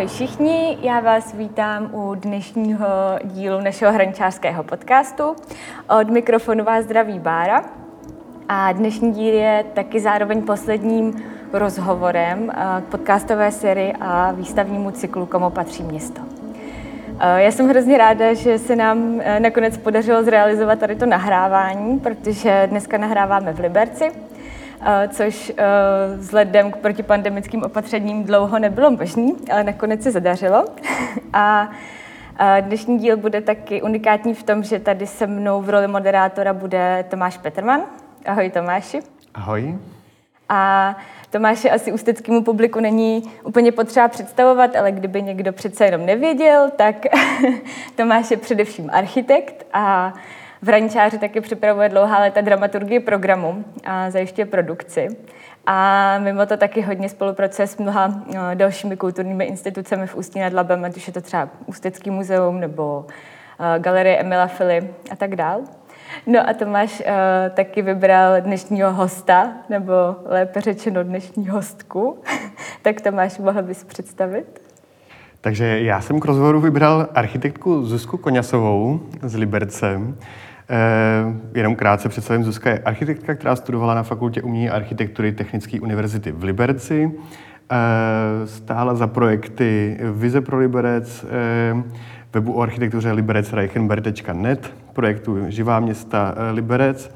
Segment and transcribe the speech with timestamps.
[0.00, 2.86] Ahoj všichni, já vás vítám u dnešního
[3.24, 5.36] dílu našeho hrančářského podcastu.
[6.00, 7.64] Od mikrofonu vás zdraví Bára.
[8.48, 15.50] A dnešní díl je taky zároveň posledním rozhovorem k podcastové sérii a výstavnímu cyklu Komu
[15.50, 16.20] patří město.
[17.36, 22.66] Já jsem hrozně ráda, že se nám e, nakonec podařilo zrealizovat tady to nahrávání, protože
[22.70, 24.12] dneska nahráváme v Liberci,
[25.08, 25.54] což e,
[26.16, 30.64] vzhledem k protipandemickým opatřením dlouho nebylo možné, ale nakonec se zadařilo.
[31.32, 31.68] A
[32.60, 37.04] dnešní díl bude taky unikátní v tom, že tady se mnou v roli moderátora bude
[37.08, 37.80] Tomáš Petrman.
[38.26, 39.00] Ahoj Tomáši.
[39.34, 39.78] Ahoj.
[40.48, 40.96] A
[41.30, 46.96] Tomáše asi ústeckému publiku není úplně potřeba představovat, ale kdyby někdo přece jenom nevěděl, tak
[47.96, 50.14] Tomáš je především architekt a
[50.62, 55.08] v Rančáři taky připravuje dlouhá léta dramaturgii programu a zajišťuje produkci.
[55.66, 60.52] A mimo to taky hodně spolupracuje s mnoha no, dalšími kulturními institucemi v Ústí nad
[60.52, 65.36] Labem, ať už je to třeba Ústecký muzeum nebo uh, Galerie Emila Fili a tak
[65.36, 65.62] dále.
[66.26, 67.06] No a Tomáš uh,
[67.54, 69.92] taky vybral dnešního hosta, nebo
[70.24, 72.22] lépe řečeno dnešní hostku.
[72.82, 74.60] tak Tomáš, mohl bys představit?
[75.40, 80.00] Takže já jsem k rozhovoru vybral architektku Zuzku Koňasovou z Liberce.
[80.72, 85.80] Eh, jenom krátce představím, Zuzka je architektka, která studovala na Fakultě umění a architektury Technické
[85.80, 87.12] univerzity v Liberci.
[87.72, 91.82] Eh, stála za projekty Vize pro Liberec, eh,
[92.32, 97.14] webu o architektuře liberecreichenberg.net, projektu Živá města Liberec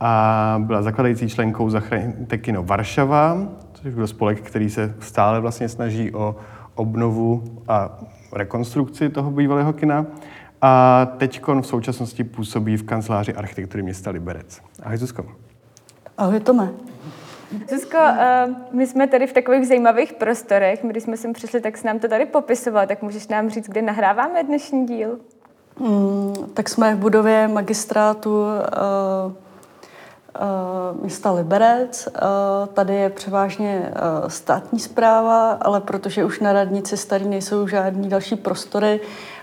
[0.00, 3.38] a byla zakladající členkou Zachraňte kino Varšava,
[3.72, 6.36] což byl spolek, který se stále vlastně snaží o
[6.74, 7.98] obnovu a
[8.32, 10.06] rekonstrukci toho bývalého kina.
[10.62, 14.60] A teď v současnosti působí v kanceláři architektury města Liberec.
[14.82, 15.26] Ahoj Zuzko.
[16.18, 16.68] Ahoj Tome.
[17.70, 20.82] Zuzko, uh, my jsme tady v takových zajímavých prostorech.
[20.82, 22.86] My, když jsme sem přišli, tak se nám to tady popisoval.
[22.86, 25.18] Tak můžeš nám říct, kde nahráváme dnešní díl?
[25.80, 32.08] Mm, tak jsme v budově magistrátu uh, uh, města Liberec.
[32.08, 33.92] Uh, tady je převážně
[34.22, 39.00] uh, státní zpráva, ale protože už na radnici starý nejsou žádný další prostory,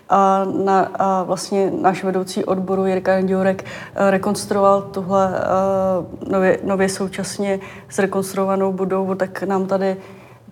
[0.10, 6.90] a, na, a vlastně náš vedoucí odboru Jirka Jurek eh, rekonstruoval tuhle eh, nově, nově
[6.90, 7.60] současně
[7.92, 9.98] zrekonstruovanou budovu, tak nám tady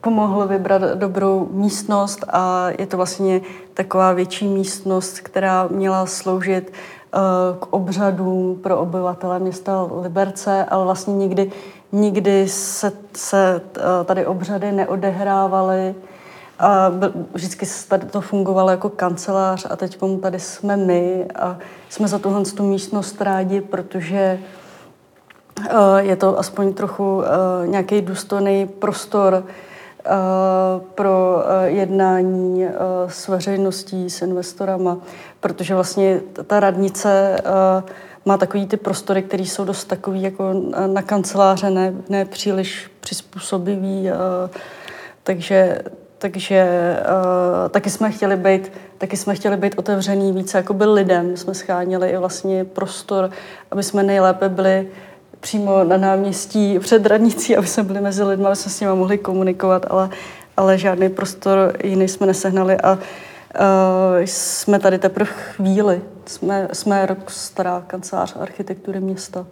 [0.01, 3.41] pomohl vybrat dobrou místnost a je to vlastně
[3.73, 7.17] taková větší místnost, která měla sloužit eh,
[7.59, 11.51] k obřadům pro obyvatele města Liberce, ale vlastně nikdy,
[11.91, 13.61] nikdy se, se
[14.05, 15.95] tady obřady neodehrávaly
[16.61, 16.91] a
[17.33, 21.57] vždycky tady to fungovalo jako kancelář a teď tady jsme my a
[21.89, 24.39] jsme za tuhle tu místnost rádi, protože
[25.69, 30.11] eh, je to aspoň trochu eh, nějaký důstojný prostor eh,
[30.95, 32.67] pro jednání
[33.07, 34.97] s veřejností, s investorama,
[35.39, 37.41] protože vlastně ta radnice
[38.25, 40.53] má takový ty prostory, které jsou dost takový jako
[40.87, 44.09] na kanceláře, ne, ne příliš přizpůsobivý,
[45.23, 45.81] takže
[46.21, 46.67] takže
[46.99, 51.37] uh, taky jsme chtěli být, taky jsme chtěli být otevřený více jako byl lidem.
[51.37, 53.29] Jsme scháněli i vlastně prostor,
[53.71, 54.87] aby jsme nejlépe byli
[55.39, 59.17] přímo na náměstí před radnicí, aby jsme byli mezi lidmi, aby jsme s nimi mohli
[59.17, 60.09] komunikovat, ale,
[60.57, 62.99] ale žádný prostor jiný jsme nesehnali a uh,
[64.25, 66.01] jsme tady teprve chvíli.
[66.25, 69.45] Jsme, jsme rok stará kancelář architektury města.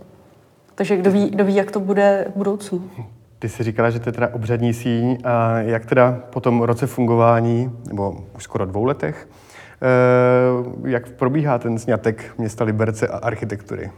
[0.76, 2.90] Takže kdo ví, kdo ví, jak to bude v budoucnu.
[3.40, 5.18] Ty jsi říkala, že to je teda obřadní síň.
[5.24, 9.28] A jak teda po tom roce fungování, nebo už skoro dvou letech,
[9.82, 13.92] eh, jak probíhá ten snětek města Liberce a architektury?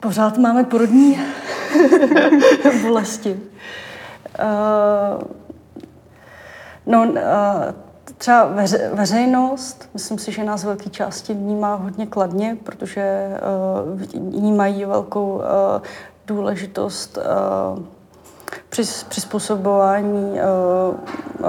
[0.00, 1.18] Pořád máme porodní
[2.82, 3.40] bolesti.
[4.38, 5.22] Uh,
[6.86, 7.18] no, uh,
[8.18, 13.30] třeba veře, veřejnost, myslím si, že nás velké části vnímá hodně kladně, protože
[13.84, 14.00] uh,
[14.30, 15.42] vnímají velkou uh,
[16.26, 17.82] důležitost uh,
[19.08, 20.38] přizpůsobování uh,
[21.38, 21.46] uh,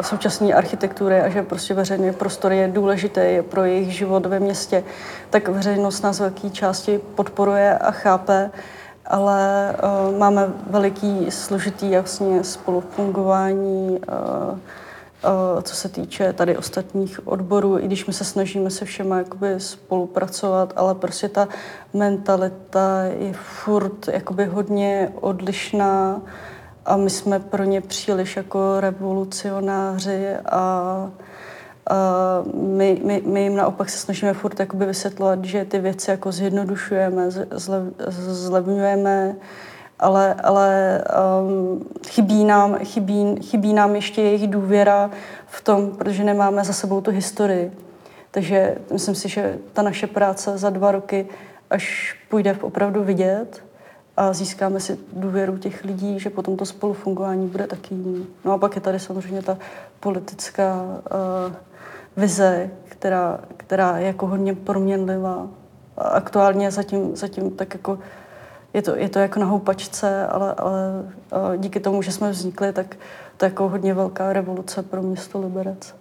[0.00, 3.20] současné architektury a že prostě veřejný prostor je důležitý
[3.50, 4.84] pro jejich život ve městě,
[5.30, 8.50] tak veřejnost nás velké části podporuje a chápe,
[9.06, 9.74] ale
[10.18, 14.58] máme veliký složitý vlastně spolufungování Eh,
[15.62, 20.72] co se týče tady ostatních odborů, i když my se snažíme se všema jakoby spolupracovat,
[20.76, 21.48] ale prostě ta
[21.94, 26.22] mentalita je furt jakoby hodně odlišná
[26.86, 31.10] a my jsme pro ně příliš jako revolucionáři a
[31.90, 36.32] a my, my, my jim naopak se snažíme furt jakoby vysvětlovat, že ty věci jako
[36.32, 39.36] zjednodušujeme, zle, zlevňujeme
[39.98, 41.02] ale, ale
[41.40, 45.10] um, chybí, nám, chybí, chybí nám ještě jejich důvěra
[45.46, 47.72] v tom, protože nemáme za sebou tu historii.
[48.30, 51.26] Takže myslím si, že ta naše práce za dva roky,
[51.70, 53.64] až půjde opravdu vidět
[54.16, 58.26] a získáme si důvěru těch lidí, že potom to spolufungování bude taky jiný.
[58.44, 59.58] No a pak je tady samozřejmě ta
[60.00, 61.54] politická uh,
[62.16, 65.48] vize, která, která je jako hodně proměnlivá.
[65.96, 67.98] A aktuálně zatím, zatím tak jako
[68.76, 71.04] je to, je to jako na houpačce, ale, ale
[71.58, 72.96] díky tomu, že jsme vznikli, tak
[73.36, 75.94] to je jako hodně velká revoluce pro město Liberec.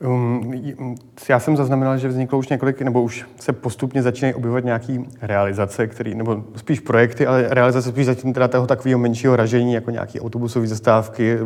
[0.00, 0.94] Um,
[1.28, 5.86] já jsem zaznamenal, že vzniklo už několik, nebo už se postupně začínají objevovat nějaké realizace,
[5.86, 10.20] který, nebo spíš projekty, ale realizace spíš zatím teda toho takového menšího ražení, jako nějaké
[10.20, 11.38] autobusové zastávky,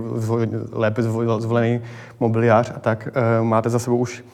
[0.72, 1.02] lépe
[1.38, 1.80] zvolený
[2.20, 3.08] mobiliář a tak.
[3.40, 4.24] Uh, máte za sebou už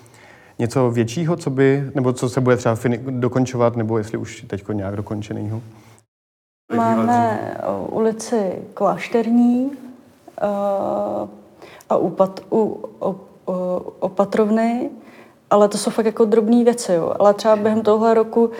[0.58, 4.96] něco většího, co by, nebo co se bude třeba dokončovat, nebo jestli už teď nějak
[4.96, 5.62] dokončenýho?
[6.76, 7.56] Máme
[7.90, 11.28] ulici Klášterní uh,
[11.90, 13.16] a u, pat, u, u,
[13.48, 13.52] u
[14.00, 14.90] opatrovny,
[15.50, 16.92] ale to jsou fakt jako drobné věci.
[16.92, 17.14] Jo.
[17.18, 18.52] Ale třeba během tohle roku uh,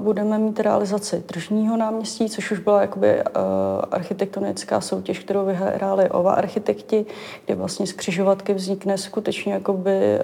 [0.00, 3.22] budeme mít realizaci tržního náměstí, což už byla jakoby uh,
[3.90, 7.06] architektonická soutěž, kterou vyhráli OVA architekti,
[7.44, 10.18] kde vlastně z křižovatky vznikne skutečně jakoby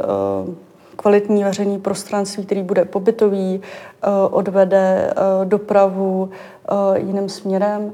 [0.47, 0.55] uh,
[1.03, 7.93] kvalitní veřejný prostranství, který bude pobytový, eh, odvede eh, dopravu eh, jiným směrem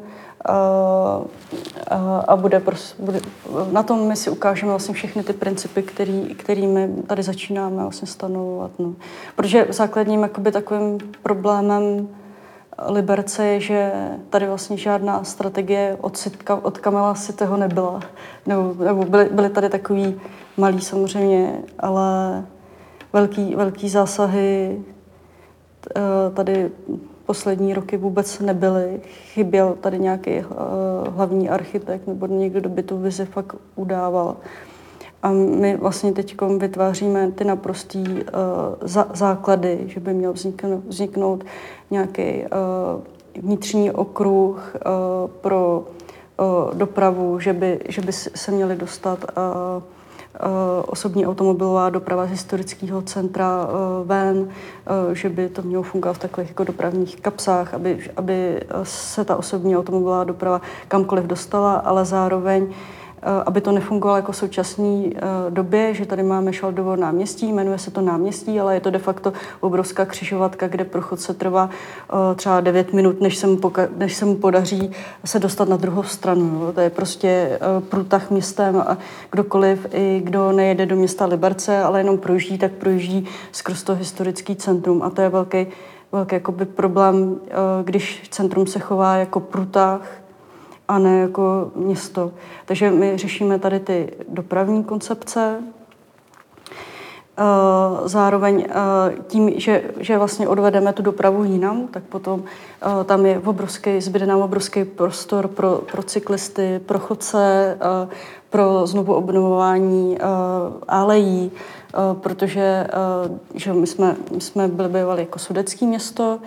[2.29, 2.63] a bude,
[2.99, 3.21] bude,
[3.73, 8.71] na tom my si ukážeme vlastně všechny ty principy, který, kterými tady začínáme vlastně stanovovat.
[8.79, 8.95] No.
[9.37, 12.09] Protože základním jakoby, takovým problémem
[12.89, 13.93] Liberce je, že
[14.31, 18.01] tady vlastně žádná strategie od, Sitka, od Kamila Sitého nebyla.
[18.47, 20.21] Nebo, nebo byly, byly tady takový
[20.57, 22.45] malý samozřejmě, ale
[23.13, 24.83] velký, velký zásahy
[25.97, 26.01] eh,
[26.35, 26.71] tady
[27.27, 29.01] poslední roky vůbec nebyly.
[29.05, 30.45] Chyběl tady nějaký eh,
[31.11, 34.37] hlavní architekt nebo někdo, kdo by tu vizi fakt udával.
[35.23, 41.45] A my vlastně teď vytváříme ty naprostý uh, základy, že by měl vzniknout, vzniknout
[41.91, 45.85] nějaký uh, vnitřní okruh uh, pro
[46.41, 49.98] uh, dopravu, že by, že by se měli dostat uh, Eh,
[50.87, 56.19] osobní automobilová doprava z historického centra eh, ven, eh, že by to mělo fungovat v
[56.19, 62.67] takových jako dopravních kapsách, aby, aby se ta osobní automobilová doprava kamkoliv dostala, ale zároveň
[62.67, 62.98] Eh,
[63.47, 65.21] aby to nefungovalo jako v současné eh,
[65.51, 69.33] době, že tady máme Šaldovo náměstí, jmenuje se to náměstí, ale je to de facto
[69.61, 74.15] obrovská křižovatka, kde prochod se trvá eh, třeba 9 minut, než se mu, poka- než
[74.15, 74.91] se mu podaří
[75.25, 76.73] se dostat na druhou stranu.
[76.75, 78.99] To je prostě průtah městem a
[79.31, 84.57] kdokoliv, i kdo nejede do města Liberce, ale jenom projíždí, tak projíždí skrz to historický
[84.57, 85.67] centrum a to je velký
[86.13, 87.41] velký jakoby problém,
[87.85, 90.01] když centrum se chová jako průtah,
[90.89, 92.33] a ne jako město.
[92.65, 95.63] Takže my řešíme tady ty dopravní koncepce,
[97.39, 98.75] eh, Zároveň eh,
[99.27, 104.27] tím, že, že vlastně odvedeme tu dopravu jinam, tak potom eh, tam je obrovský, zbyde
[104.27, 107.79] nám obrovský prostor pro, pro cyklisty, pro chodce,
[108.51, 110.19] pro znovu obnovování
[110.89, 111.51] alejí,
[112.15, 112.87] protože
[113.55, 116.39] že my, jsme, my jsme byli bývali jako sudecký město,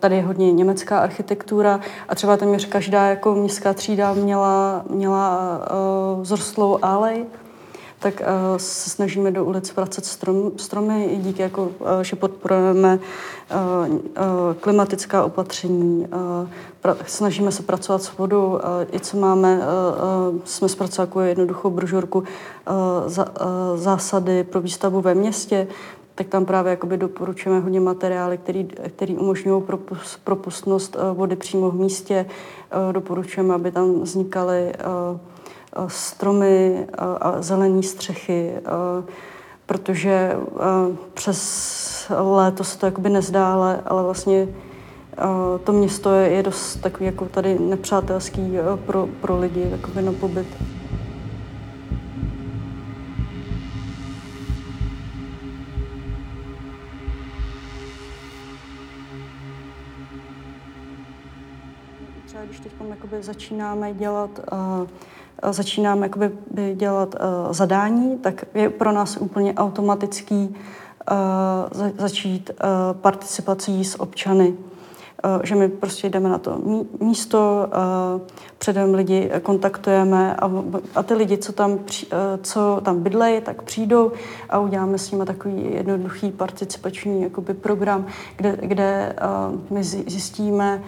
[0.00, 5.58] tady je hodně německá architektura a třeba téměř každá jako městská třída měla, měla
[6.16, 7.24] uh, vzrostlou alej,
[7.98, 11.70] tak uh, se snažíme do ulic vracet strom, stromy i díky, jako,
[12.02, 12.98] že podporujeme
[14.60, 16.06] klimatická opatření,
[17.06, 18.60] snažíme se pracovat s vodou,
[18.92, 19.60] i co máme,
[20.44, 22.24] jsme zpracovali jednoduchou brožurku
[23.74, 25.66] zásady pro výstavu ve městě,
[26.14, 29.62] tak tam právě jakoby doporučujeme hodně materiály, který, který umožňují
[30.24, 32.26] propustnost eh, vody přímo v místě.
[32.70, 34.78] Eh, doporučujeme, aby tam vznikaly eh,
[35.86, 38.52] stromy a zelené střechy,
[39.66, 40.36] protože
[41.14, 44.48] přes léto se to jakoby nezdá, ale, ale vlastně
[45.64, 50.46] to město je dost takový jako tady nepřátelský pro, pro lidi jakoby na pobyt.
[63.02, 66.30] Jakoby začínáme dělat uh, začínáme jakoby
[66.74, 71.16] dělat uh, zadání, tak je pro nás úplně automatický uh,
[71.70, 74.54] za, začít uh, participací s občany.
[75.42, 76.58] že my prostě jdeme na to
[77.00, 77.68] místo,
[78.58, 80.50] předem lidi kontaktujeme a,
[80.94, 81.78] a ty lidi, co tam,
[82.42, 84.12] co tam bydlejí, tak přijdou
[84.50, 88.06] a uděláme s nimi takový jednoduchý participační jakoby, program,
[88.36, 89.16] kde, kde
[89.70, 90.82] my zjistíme,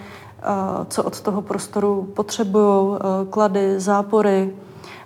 [0.88, 2.98] co od toho prostoru potřebují,
[3.30, 4.54] klady, zápory,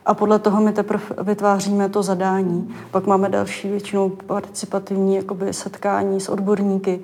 [0.06, 2.74] a podle toho my teprve vytváříme to zadání.
[2.90, 7.00] Pak máme další většinou participativní jakoby, setkání s odborníky,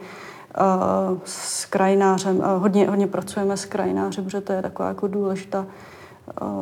[1.24, 2.42] s krajinářem.
[2.58, 5.66] Hodně, hodně pracujeme s krajinářem, protože to je taková jako důležitá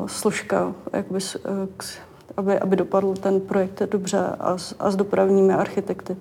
[0.06, 1.20] složka, jakoby,
[2.36, 6.16] aby, aby dopadl ten projekt dobře a s, a s dopravními architekty.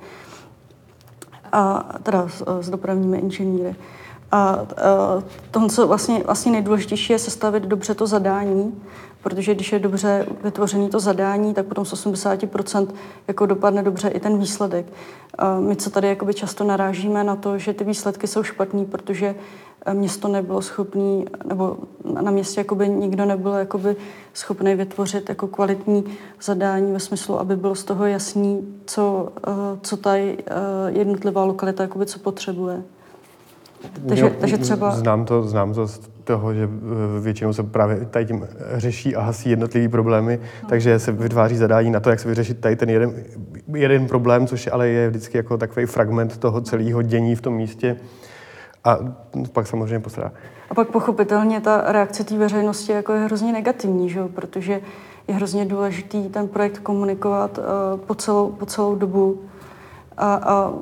[1.51, 3.75] A teda s, s dopravními inženýry.
[4.31, 4.65] A, a
[5.51, 8.81] to, co vlastně, vlastně nejdůležitější je sestavit dobře to zadání,
[9.23, 12.87] protože když je dobře vytvořený to zadání, tak potom z 80%
[13.27, 14.85] jako dopadne dobře i ten výsledek.
[15.37, 19.35] A my, co tady jakoby často narážíme na to, že ty výsledky jsou špatný, protože
[19.85, 21.77] eh, město nebylo schopný, nebo
[22.21, 23.95] na městě jakoby nikdo nebyl jakoby
[24.33, 26.03] schopný vytvořit jako kvalitní
[26.41, 30.35] zadání ve smyslu, aby bylo z toho jasný, co, eh, co ta eh,
[30.87, 32.83] jednotlivá lokalita jakoby co potřebuje.
[34.07, 34.91] Takže, jo, takže třeba...
[34.91, 39.21] Znám to, znám to z toho, že eh, většinou se právě tady tím řeší a
[39.21, 40.69] hasí jednotlivý problémy, no.
[40.69, 43.13] takže se vytváří zadání na to, jak se vyřešit tady ten jeden,
[43.73, 47.97] jeden problém, což ale je vždycky jako takový fragment toho celého dění v tom místě
[48.83, 48.97] a
[49.53, 50.31] pak samozřejmě posrá.
[50.69, 54.21] A pak pochopitelně ta reakce té veřejnosti jako je hrozně negativní, že?
[54.35, 54.81] protože
[55.27, 59.41] je hrozně důležitý ten projekt komunikovat uh, po, celou, po celou dobu
[60.21, 60.73] a, a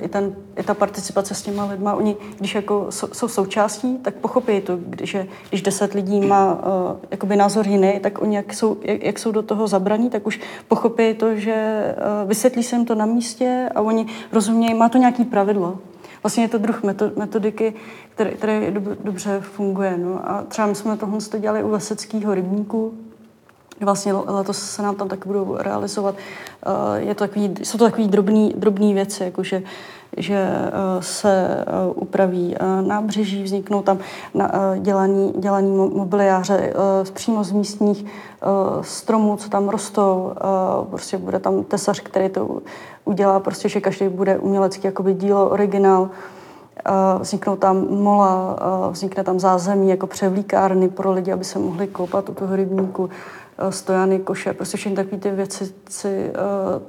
[0.00, 4.14] i, ten, i ta participace s těma lidma, oni, když jako jsou, jsou součástí, tak
[4.14, 5.16] pochopí to, když,
[5.48, 6.60] když deset lidí má uh,
[7.10, 10.40] jakoby názor jiný, tak oni, jak jsou, jak, jak jsou do toho zabraní, tak už
[10.68, 11.84] pochopí to, že
[12.22, 15.78] uh, vysvětlí se jim to na místě a oni rozumějí, má to nějaký pravidlo.
[16.22, 16.82] Vlastně je to druh
[17.16, 17.74] metodiky,
[18.14, 18.66] který, který
[19.04, 19.96] dobře funguje.
[19.98, 20.30] No.
[20.30, 22.94] A třeba my jsme tohle dělali u Leseckého rybníku,
[23.80, 26.14] Vlastně letos se nám tam taky budou realizovat.
[26.66, 28.08] Eh, je to takový, jsou to takové
[28.56, 29.62] drobné věci, jakože
[30.16, 31.64] že eh, se eh,
[31.94, 32.54] upraví
[32.86, 33.98] nábřeží, vzniknou tam
[34.78, 36.72] dělaní, dělaní mobiliáře
[37.12, 38.04] přímo z místních
[38.80, 40.32] stromů, co tam rostou.
[40.90, 42.60] Prostě bude tam tesař, který to
[43.04, 46.10] udělá, prostě, že každý bude umělecký jakoby dílo, originál.
[47.20, 48.58] Vzniknou tam mola,
[48.90, 53.10] vznikne tam zázemí jako převlíkárny pro lidi, aby se mohli koupat u toho rybníku.
[53.58, 56.32] Eh, stojany, koše, prostě všechny takové ty věci, eh,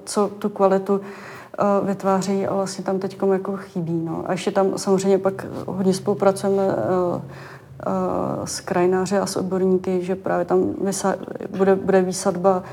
[0.06, 4.02] co tu kvalitu eh, vytváří a vlastně tam teď jako chybí.
[4.06, 4.24] No.
[4.28, 6.64] A ještě tam samozřejmě pak hodně spolupracujeme
[8.46, 11.18] s krajináři a s odborníky, že právě tam vysa-
[11.58, 12.64] bude, bude výsadba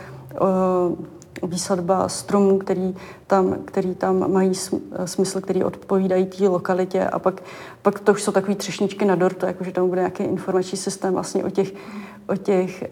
[1.42, 2.94] výsadba stromů, který
[3.26, 4.52] tam, který tam mají
[5.04, 7.04] smysl, který odpovídají té lokalitě.
[7.04, 7.42] A pak,
[7.82, 11.44] pak to už jsou takové třešničky na dortu, jakože tam bude nějaký informační systém vlastně
[11.44, 11.72] o těch,
[12.28, 12.84] o těch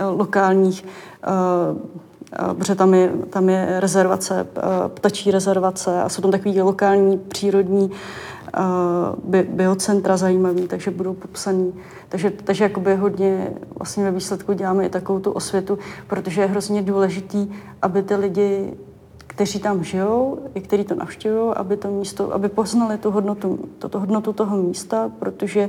[0.00, 1.78] uh, lokálních uh,
[2.54, 4.46] protože tam je, tam je rezervace,
[4.94, 7.90] ptačí rezervace a jsou tam takové lokální přírodní
[9.24, 11.74] bi, biocentra zajímavý, takže budou popsaný.
[12.08, 16.82] Takže, takže jakoby hodně vlastně ve výsledku děláme i takovou tu osvětu, protože je hrozně
[16.82, 17.48] důležitý,
[17.82, 18.72] aby ty lidi
[19.36, 23.88] kteří tam žijou, i kteří to navštěvují, aby to místo, aby poznali tu hodnotu, to,
[23.88, 25.68] to hodnotu toho místa, protože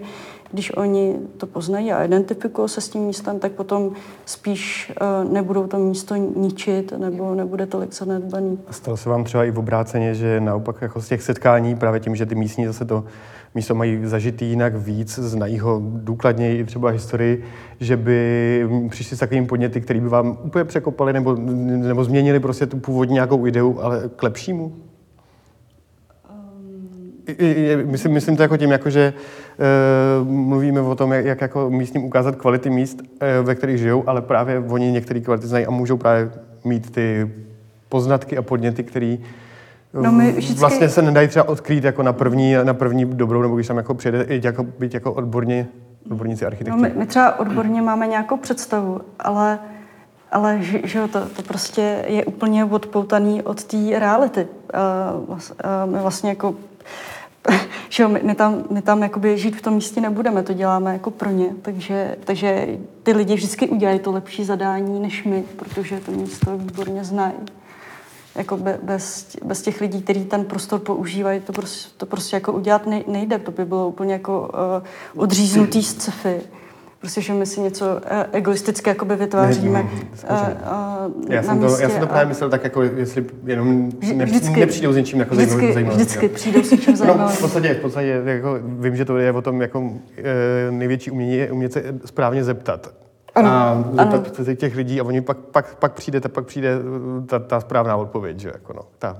[0.52, 3.92] když oni to poznají a identifikují se s tím místem, tak potom
[4.26, 8.60] spíš uh, nebudou to místo ničit nebo nebude tolik zanedbaný.
[8.72, 12.16] Stalo se vám třeba i v obráceně, že naopak jako z těch setkání, právě tím,
[12.16, 13.04] že ty místní zase to
[13.56, 17.44] místo mají zažitý jinak víc, znají ho důkladněji třeba historii,
[17.80, 22.66] že by přišli s takovým podněty, který by vám úplně překopali nebo, nebo změnili prostě
[22.66, 24.74] tu původní nějakou ideu, ale k lepšímu?
[27.86, 29.14] Myslím, myslím to jako tím, jako že
[30.22, 34.04] uh, mluvíme o tom, jak, jak jako místním ukázat kvality míst, uh, ve kterých žijou,
[34.08, 36.32] ale právě oni některé kvality znají a můžou právě
[36.64, 37.32] mít ty
[37.90, 39.18] poznatky a podněty, které
[39.94, 40.60] No my vždycky...
[40.60, 43.94] Vlastně se nedají třeba odkrýt jako na první, na první dobrou, nebo když tam jako
[43.94, 45.68] přijede i jako, být jako odborně,
[46.12, 46.72] odborníci architekti.
[46.72, 49.60] No my, my třeba odborně máme nějakou představu, ale,
[50.32, 54.48] ale že, že to, to prostě je úplně odpoutaný od té reality.
[55.28, 55.38] Uh, uh,
[55.86, 56.56] my vlastně jako
[57.90, 60.94] že jo, my, my tam, my tam jakoby žít v tom místě nebudeme, to děláme
[60.94, 62.68] jako pro ně, takže, takže
[63.04, 67.34] ty lidi vždycky udělají to lepší zadání než my, protože to místo výborně znají
[68.38, 72.88] jako bez, bez těch lidí, kteří ten prostor používají, to prostě, to prostě jako udělat
[73.08, 73.40] nejde.
[73.40, 74.42] To by bylo úplně jako
[75.14, 76.42] uh, odříznutý z cefy.
[77.00, 79.90] Prostě, že my si něco eh, egoisticky jakoby vytváříme Ne,
[80.28, 80.36] a,
[80.66, 84.60] a, já, jsem to, já jsem to právě myslel tak, jako jestli jenom ne, Vždycky-
[84.60, 85.90] nepřijdou s něčím jako vždycky, zajímavým.
[86.00, 86.32] vždycky jo.
[86.36, 87.36] přijdou s něčím No, zajímavým.
[87.36, 91.34] v podstatě, v podstatě jako, vím, že to je o tom, jako e, největší umění
[91.36, 92.94] je umět se správně zeptat.
[93.36, 94.12] Ano, a ano.
[94.12, 97.60] zeptat se těch lidí a oni pak, pak, pak přijde, pak přijde eh, ta, ta
[97.60, 99.18] správná odpověď, že jako no, ta,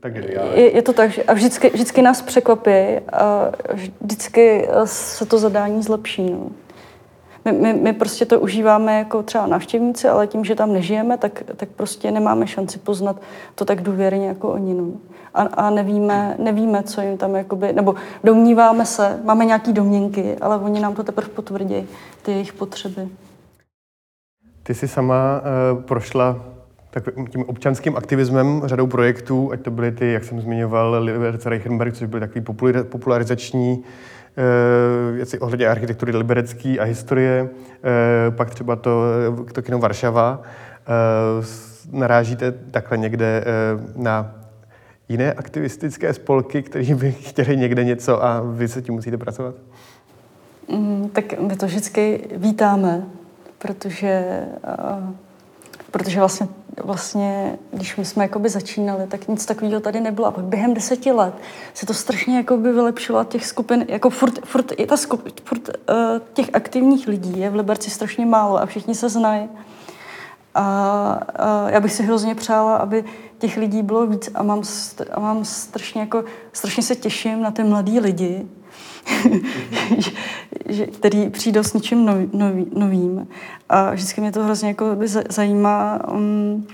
[0.00, 0.52] tak ideálně.
[0.54, 2.70] Je, je to tak, že a vždycky, vždycky nás překvapí
[3.12, 3.50] a
[4.02, 6.30] vždycky eh, se to zadání zlepší.
[6.30, 6.46] No.
[7.44, 11.42] My, my, my prostě to užíváme jako třeba návštěvníci, ale tím, že tam nežijeme, tak,
[11.56, 13.16] tak prostě nemáme šanci poznat
[13.54, 14.74] to tak důvěrně jako oni.
[14.74, 14.86] No.
[15.34, 17.94] A, a nevíme, nevíme, co jim tam jakoby, nebo
[18.24, 21.86] domníváme se, máme nějaký domněnky, ale oni nám to teprve potvrdí,
[22.22, 23.08] ty jejich potřeby.
[24.62, 25.40] Ty jsi sama
[25.72, 26.36] uh, prošla
[26.90, 31.94] takovým tím občanským aktivismem řadou projektů, ať to byly ty, jak jsem zmiňoval, Liberce Reichenberg,
[31.94, 33.84] což byly takový populari- popularizační
[35.12, 39.02] věci ohledně architektury liberecké a historie, uh, pak třeba to,
[39.52, 40.42] to kino Varšava.
[41.92, 43.44] Narážíte takhle někde
[43.96, 44.34] na
[45.08, 49.54] jiné aktivistické spolky, které by chtěli někde něco a vy se tím musíte pracovat?
[50.68, 53.02] Mm, tak my to vždycky vítáme,
[53.58, 54.42] protože,
[54.98, 55.14] uh,
[55.90, 56.48] protože vlastně,
[56.84, 60.26] vlastně, když my jsme jakoby začínali, tak nic takového tady nebylo.
[60.26, 61.34] A pak během deseti let
[61.74, 65.74] se to strašně jakoby vylepšilo těch skupin, jako furt, furt, je ta skup, furt uh,
[66.32, 69.48] těch aktivních lidí je v Liberci strašně málo a všichni se znají.
[70.54, 70.62] A,
[71.36, 73.04] a já bych si hrozně přála, aby
[73.38, 77.50] těch lidí bylo víc a mám, st- a mám strašně, jako, strašně se těším na
[77.50, 78.46] ty mladý lidi,
[79.98, 80.10] že,
[80.68, 83.28] že, který přijdou s něčím nový, nový, novým.
[83.68, 84.84] A vždycky mě to hrozně jako
[85.28, 86.66] zajímá, um,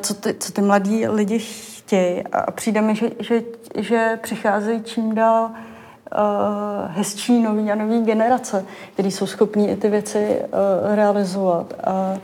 [0.00, 2.24] co, ty, co ty mladí lidi chtějí.
[2.26, 3.42] A přijde mi, že, že,
[3.76, 5.56] že přicházejí čím dál uh,
[6.88, 11.74] hezčí nový a nový generace, který jsou schopní i ty věci uh, realizovat.
[11.84, 12.16] A,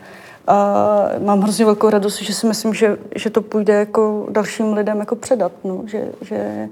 [0.46, 5.00] a mám hrozně velkou radost, že si myslím, že, že to půjde jako dalším lidem
[5.00, 5.52] jako předat.
[5.64, 5.82] No?
[5.86, 6.68] Že, že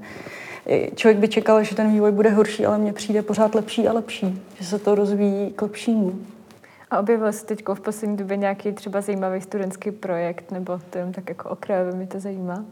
[0.95, 4.43] člověk by čekal, že ten vývoj bude horší, ale mně přijde pořád lepší a lepší,
[4.61, 6.13] že se to rozvíjí k lepšímu.
[6.91, 11.13] A objevil se teď v poslední době nějaký třeba zajímavý studentský projekt, nebo to jen
[11.13, 12.65] tak jako okrajově mě to zajímá?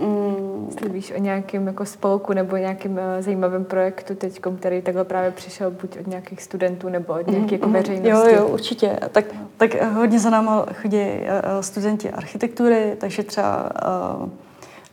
[0.00, 0.70] Mm,
[1.16, 5.98] o nějakém jako spolku nebo nějakém uh, zajímavém projektu teď, který takhle právě přišel buď
[6.00, 8.32] od nějakých studentů nebo od nějaké jako Mhm, veřejnosti.
[8.34, 8.98] Jo, jo, určitě.
[9.12, 9.24] Tak,
[9.56, 13.70] tak hodně za náma chodí eh, eh, studenti architektury, takže třeba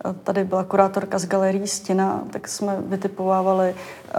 [0.06, 4.14] eh, tady byla kurátorka z galerii Stěna, tak jsme vytipovávali eh,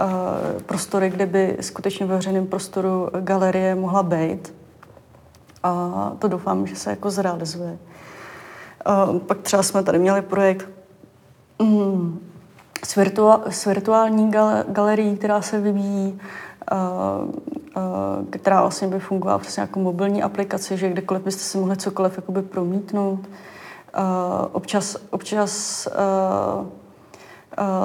[0.65, 4.53] prostory, kde by skutečně ve veřejném prostoru galerie mohla být.
[5.63, 7.77] A to doufám, že se jako zrealizuje.
[9.27, 10.69] Pak třeba jsme tady měli projekt
[11.59, 12.19] mm,
[12.85, 16.19] s, virtua- s virtuální gal- galerií, která se vyvíjí,
[18.29, 22.41] která vlastně by fungovala přesně jako mobilní aplikace, že kdekoliv byste si mohli cokoliv jakoby
[22.41, 23.19] promítnout.
[24.51, 25.87] Občas občas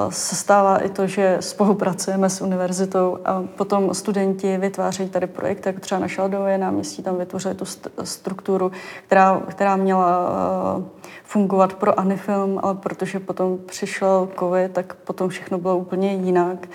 [0.08, 5.80] se stává i to, že spolupracujeme s univerzitou a potom studenti vytvářejí tady projekt, jako
[5.80, 8.72] třeba na Šaldové náměstí, tam vytvořili tu st- strukturu,
[9.06, 10.30] která, která měla
[10.76, 10.84] uh,
[11.24, 16.68] fungovat pro Anifilm, ale protože potom přišel covid, tak potom všechno bylo úplně jinak.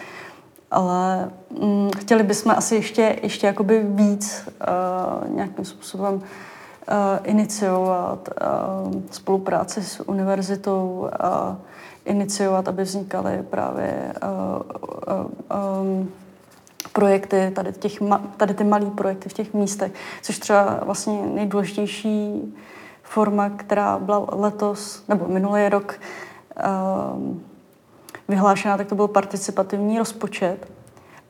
[0.72, 1.30] Ale
[1.62, 4.50] mm, chtěli bychom asi ještě, ještě jakoby víc
[5.28, 6.22] uh, nějakým způsobem uh,
[7.24, 11.58] iniciovat uh, spolupráci s univerzitou a
[12.12, 14.14] iniciovat, aby vznikaly právě
[15.82, 16.12] um,
[16.94, 18.00] projekty, tady, těch,
[18.38, 22.42] tady ty malé projekty v těch místech, což třeba vlastně nejdůležitější
[23.04, 26.00] forma, která byla letos, nebo minulý rok
[27.16, 27.44] um,
[28.28, 30.72] vyhlášená, tak to byl participativní rozpočet.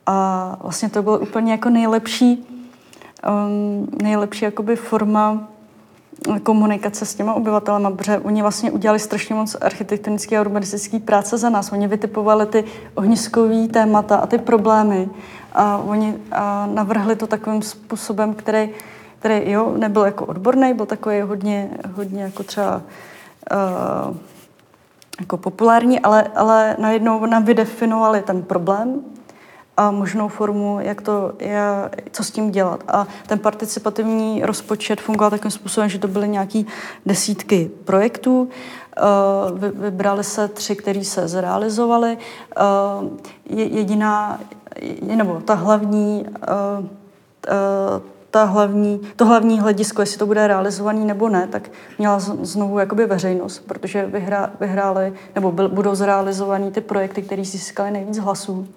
[0.06, 2.48] A vlastně to bylo úplně jako nejlepší,
[3.28, 5.51] um, nejlepší jakoby forma
[6.44, 11.50] komunikace s těma obyvatelema, protože oni vlastně udělali strašně moc architektonické a urbanistické práce za
[11.50, 11.72] nás.
[11.72, 12.64] Oni vytipovali ty
[12.96, 15.10] ohniskové témata a ty problémy
[15.54, 18.70] a oni a navrhli to takovým způsobem, který,
[19.20, 22.82] který jo, nebyl jako odborný, byl takový hodně, hodně jako třeba
[23.52, 24.18] uh,
[25.20, 29.02] jako populární, ale, ale najednou nám vydefinovali ten problém
[29.78, 32.84] a možnou formu, jak to, jak, co s tím dělat.
[32.88, 36.64] A ten participativní rozpočet fungoval takovým způsobem, že to byly nějaké
[37.06, 38.50] desítky projektů,
[39.54, 42.18] vy, vybrali se tři, které se zrealizovaly.
[43.46, 44.40] Je, jediná,
[44.82, 46.86] je, nebo ta hlavní, uh,
[48.32, 53.06] ta hlavní, to hlavní hledisko, jestli to bude realizovaný nebo ne, tak měla znovu jakoby
[53.06, 58.68] veřejnost, protože vyhrá, vyhrály nebo byl, budou zrealizovaný ty projekty, které získaly nejvíc hlasů.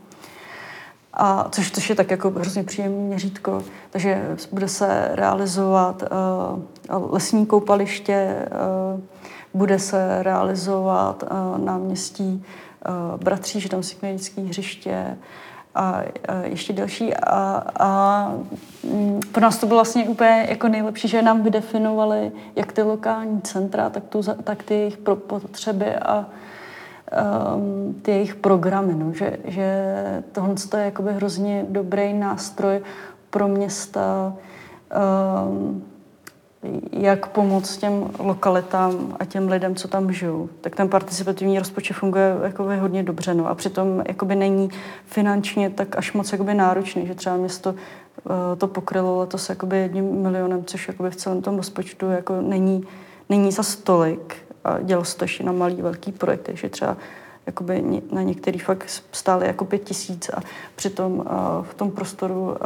[1.16, 3.62] A což, což je tak jako hrozně příjemné měřítko.
[3.90, 8.46] Takže bude se realizovat uh, lesní koupaliště,
[8.94, 9.00] uh,
[9.54, 12.44] bude se realizovat uh, náměstí
[12.88, 15.16] uh, Bratří, že tam synkmedické hřiště
[15.74, 17.14] a, a ještě další.
[17.14, 18.28] A, a
[18.82, 23.40] mm, pro nás to bylo vlastně úplně jako nejlepší, že nám vydefinovali jak ty lokální
[23.42, 26.26] centra, tak, tu, tak ty jejich potřeby a
[27.12, 28.94] um, ty jejich programy.
[28.94, 29.12] No.
[29.12, 29.96] Že, že
[30.32, 32.82] tohle je jakoby hrozně dobrý nástroj
[33.30, 34.34] pro města,
[35.48, 35.84] um,
[36.92, 40.48] jak pomoct těm lokalitám a těm lidem, co tam žijou.
[40.60, 43.34] Tak ten participativní rozpočet funguje jakoby hodně dobře.
[43.34, 43.48] No.
[43.48, 44.70] A přitom jakoby není
[45.06, 47.78] finančně tak až moc jakoby náročný, že třeba město uh,
[48.58, 52.84] to pokrylo letos jakoby jedním milionem, což jakoby v celém tom rozpočtu jako není,
[53.28, 54.36] není za stolik.
[55.22, 56.96] Ještě na malý, velký projekty, že třeba
[57.46, 60.40] jakoby na některých fakt stály jako pět tisíc a
[60.76, 61.24] přitom uh,
[61.62, 62.56] v tom prostoru uh,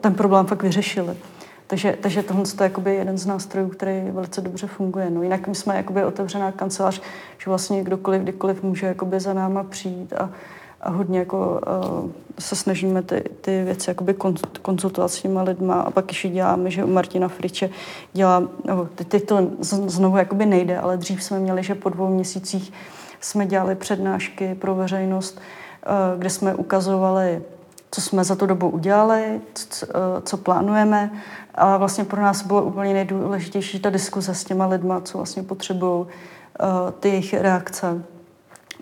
[0.00, 1.16] ten problém fakt vyřešili.
[1.66, 5.10] Takže, takže tohle je jakoby jeden z nástrojů, který velice dobře funguje.
[5.10, 7.00] No, jinak my jsme jakoby otevřená kancelář,
[7.38, 10.30] že vlastně kdokoliv, kdykoliv může jakoby za náma přijít a,
[10.80, 11.60] a hodně jako,
[12.02, 14.14] uh, se snažíme ty, ty věci jakoby
[14.62, 17.70] konzultovat s těma lidma a pak ještě děláme, že u Martina Friče
[18.12, 22.08] dělá, no, teď, teď to znovu jakoby nejde, ale dřív jsme měli, že po dvou
[22.08, 22.72] měsících
[23.20, 25.40] jsme dělali přednášky pro veřejnost,
[25.86, 27.42] uh, kde jsme ukazovali
[27.92, 29.86] co jsme za tu dobu udělali, co,
[30.24, 31.10] co plánujeme.
[31.54, 36.06] A vlastně pro nás bylo úplně nejdůležitější ta diskuze s těma lidma, co vlastně potřebují
[37.00, 38.02] ty jejich reakce.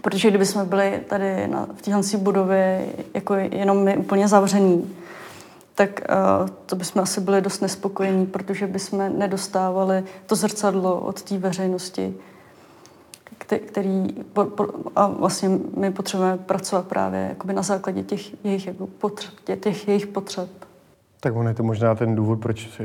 [0.00, 4.94] Protože kdyby jsme byli tady na, v téhle budově jako jenom my úplně zavření,
[5.74, 6.00] tak
[6.40, 12.14] uh, to bychom asi byli dost nespokojení, protože bychom nedostávali to zrcadlo od té veřejnosti,
[13.38, 14.06] který
[14.96, 20.06] a vlastně my potřebujeme pracovat právě jakoby na základě těch jejich, jako potřeb, těch jejich
[20.06, 20.48] potřeb.
[21.20, 22.84] Tak on je to možná ten důvod, proč e,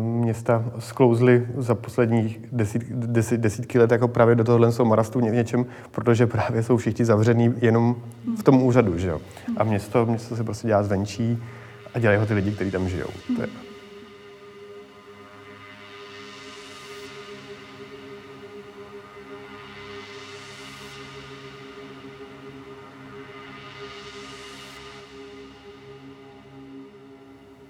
[0.00, 5.66] města sklouzly za posledních desít, deset, desítky let jako právě do tohohle marastu v něčem,
[5.90, 7.96] protože právě jsou všichni zavřený jenom
[8.38, 9.20] v tom úřadu, že jo.
[9.56, 11.42] A město, město se prostě dělá zvenčí
[11.94, 13.08] a dělají ho ty lidi, kteří tam žijou.
[13.36, 13.48] To je,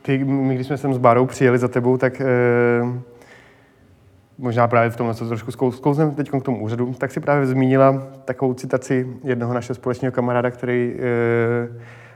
[0.06, 2.24] ty, my, když jsme sem s Bárou přijeli za tebou, tak e,
[4.38, 8.06] možná právě v tomhle co trošku zkouznem teď k tomu úřadu, tak si právě zmínila
[8.24, 11.68] takovou citaci jednoho našeho společného kamaráda, který e,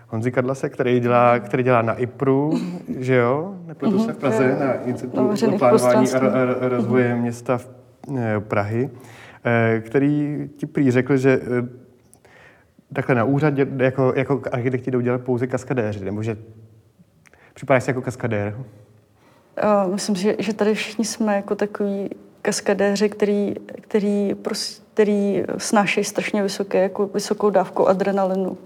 [0.09, 2.59] Honzi Kadlase, který dělá, který dělá na IPRu,
[2.99, 3.55] že jo?
[3.67, 4.21] Nepletu se v mhm.
[4.21, 7.69] Praze, na Institutu plánování a, a rozvoje města v,
[8.17, 8.91] e, Prahy,
[9.45, 11.41] e, který ti prý řekl, že e,
[12.93, 16.37] takhle na úřadě jako, jako architekti jdou dělat pouze kaskadéři, nebo že
[17.61, 18.57] Připadáš si jako kaskadér?
[19.93, 22.11] Myslím si, že, že tady všichni jsme jako takový
[22.43, 28.59] kaskadéři, který, který, prostě, který snášejí strašně vysoké, jako vysokou dávku adrenalinu.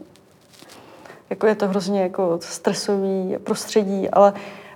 [1.31, 4.33] Jako je to hrozně jako stresový prostředí, ale,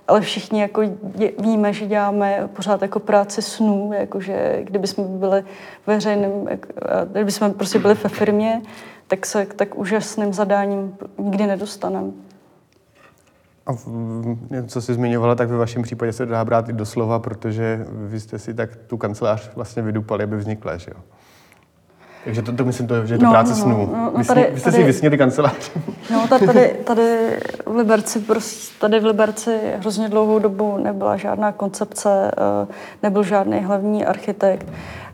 [0.07, 0.81] ale všichni jako
[1.15, 5.43] je, víme, že děláme pořád jako práci snů, jakože kdyby jsme byli
[5.87, 6.49] veřejným,
[7.11, 8.61] kdyby jsme prostě byli ve firmě,
[9.07, 12.11] tak se tak úžasným zadáním nikdy nedostaneme.
[13.69, 13.75] A
[14.67, 18.39] co jsi zmiňovala, tak ve vašem případě se dá brát i doslova, protože vy jste
[18.39, 21.01] si tak tu kancelář vlastně vydupali, aby vznikla, že jo?
[22.23, 23.89] Takže to, to myslím, to, že je to no, práce no, snů.
[23.93, 25.71] No, no, tady, vy jste tady, si vysněli kancelář.
[26.11, 32.31] No, tady, tady v Liberci, prostě, tady v Liberci hrozně dlouhou dobu nebyla žádná koncepce,
[32.37, 32.67] eh,
[33.03, 34.67] nebyl žádný hlavní architekt.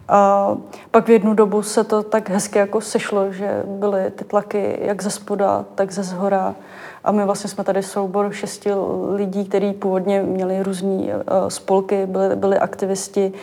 [0.07, 0.51] A
[0.91, 5.03] pak v jednu dobu se to tak hezky jako sešlo, že byly ty tlaky jak
[5.03, 6.55] ze spoda, tak ze zhora.
[7.03, 8.69] A my vlastně jsme tady soubor šesti
[9.09, 13.33] lidí, kteří původně měli různé uh, spolky, byli, byli aktivisti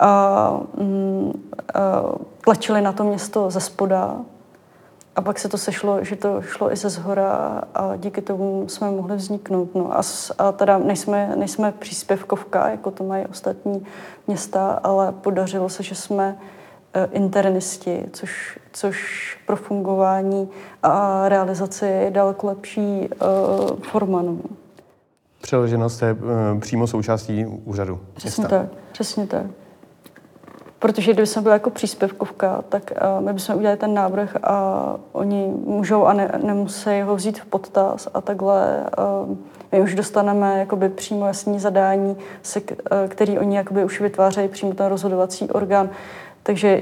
[0.00, 1.32] a uh, uh,
[2.44, 4.16] tlačili na to město ze spoda.
[5.16, 8.90] A pak se to sešlo, že to šlo i ze zhora a díky tomu jsme
[8.90, 9.74] mohli vzniknout.
[9.74, 10.02] No a,
[10.38, 13.86] a teda nejsme, nejsme příspěvkovka, jako to mají ostatní
[14.26, 16.36] města, ale podařilo se, že jsme
[16.94, 20.48] Eh, internisti, což, což pro fungování
[20.82, 24.22] a realizaci je daleko lepší uh, forma.
[24.22, 24.36] No.
[25.42, 28.00] Přeloženost je uh, přímo součástí úřadu.
[28.14, 28.58] Přesně města.
[28.58, 29.46] tak, přesně tak.
[30.80, 35.52] Protože kdyby jsme byli jako příspěvkovka, tak uh, my bychom udělali ten návrh a oni
[35.64, 38.86] můžou a ne, nemusí ho vzít v podtaz a takhle
[39.28, 39.36] uh,
[39.72, 42.66] my už dostaneme jakoby přímo jasný zadání, se, uh,
[43.08, 45.90] který oni jakoby už vytvářejí přímo ten rozhodovací orgán.
[46.42, 46.80] Takže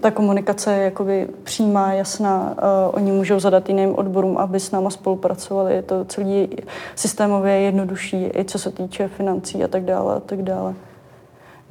[0.00, 2.54] ta komunikace je jakoby přímá, jasná.
[2.56, 5.74] Uh, oni můžou zadat jiným odborům, aby s náma spolupracovali.
[5.74, 6.48] Je to celý
[6.94, 10.74] systémově jednodušší, i co se týče financí a tak dále a tak dále.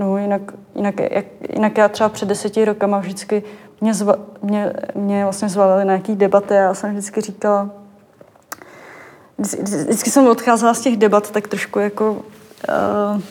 [0.02, 0.42] No jinak,
[0.76, 3.44] jinak, jak, jinak já třeba před deseti rokama vždycky
[3.82, 7.70] mě, zva, mě, mě vlastně zvalili na nějaký debaty a já jsem vždycky říkala,
[9.38, 13.22] vždycky jsem odcházela z těch debat tak trošku jako uh,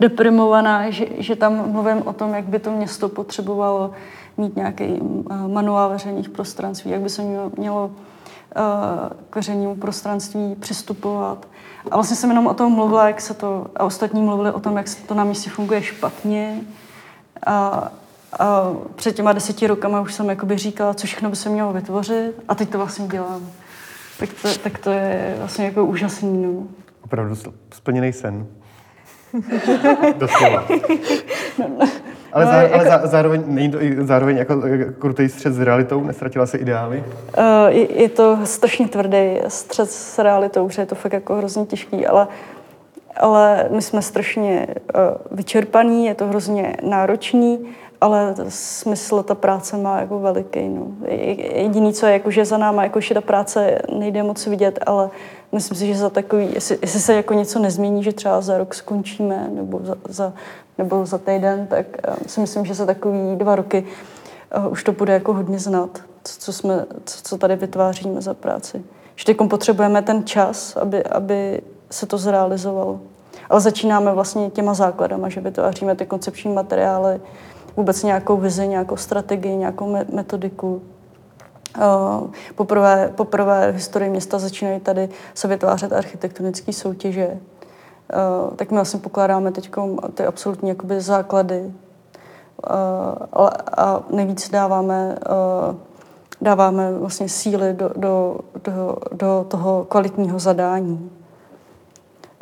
[0.00, 3.90] deprimovaná, že, že tam mluvím o tom, jak by to město potřebovalo
[4.36, 7.92] mít nějaký uh, manuál veřejných prostranství, jak by se mělo, mělo uh,
[9.30, 11.46] k veřejnému prostranství přistupovat.
[11.90, 14.76] A vlastně jsem jenom o tom mluvila, jak se to, a ostatní mluvili o tom,
[14.76, 16.60] jak to na místě funguje špatně.
[17.46, 17.52] A,
[18.38, 22.32] a před těma deseti rokama už jsem jakoby říkala, co všechno by se mělo vytvořit
[22.48, 23.50] a teď to vlastně dělám.
[24.18, 26.42] Tak to, tak to je vlastně jako úžasný.
[26.42, 26.66] No.
[27.04, 27.36] Opravdu
[27.74, 28.46] splněný sen.
[30.18, 30.64] Doslova.
[31.58, 31.88] No, no.
[32.32, 34.62] Ale, no, zá, jako, ale zá, zároveň není to i zároveň jako
[34.98, 36.04] krutý střed s realitou?
[36.04, 37.04] Nestratila se ideály?
[37.38, 41.66] Uh, je, je to strašně tvrdý střed s realitou, že je to fakt jako hrozně
[41.66, 42.28] těžký, ale,
[43.16, 47.58] ale my jsme strašně uh, vyčerpaní, je to hrozně náročný,
[48.00, 50.68] ale smysl ta práce má jako veliký.
[50.68, 50.86] No.
[51.54, 55.10] Jediný, co je, jako, že za náma, jako, že ta práce nejde moc vidět, ale
[55.52, 58.74] myslím si, že za takový, jestli, jestli se jako něco nezmění, že třeba za rok
[58.74, 60.32] skončíme, nebo za, za
[60.78, 63.86] nebo za týden, tak uh, si myslím, že za takový dva roky
[64.56, 65.90] uh, už to bude jako hodně znát,
[66.24, 68.82] co, co, jsme, co, co tady vytváříme za práci.
[69.16, 71.60] Že teď potřebujeme ten čas, aby, aby
[71.90, 73.00] se to zrealizovalo.
[73.50, 77.20] Ale začínáme vlastně těma základama, že vytváříme ty koncepční materiály,
[77.76, 80.82] vůbec nějakou vizi, nějakou strategii, nějakou metodiku.
[81.78, 87.40] Uh, poprvé, poprvé v historii města začínají tady se vytvářet architektonické soutěže,
[88.10, 89.70] Uh, tak my vlastně pokládáme teď
[90.14, 91.60] ty absolutní jakoby základy
[92.70, 95.18] uh, a nejvíc dáváme,
[96.40, 101.10] dáváme vlastně síly do, do, do, do toho kvalitního zadání.